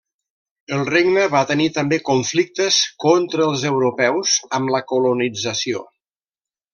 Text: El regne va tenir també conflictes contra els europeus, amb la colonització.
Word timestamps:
El 0.77 0.79
regne 0.87 1.25
va 1.33 1.41
tenir 1.51 1.67
també 1.75 1.99
conflictes 2.07 2.79
contra 3.05 3.45
els 3.49 3.65
europeus, 3.73 4.39
amb 4.59 4.73
la 4.77 4.85
colonització. 4.93 5.85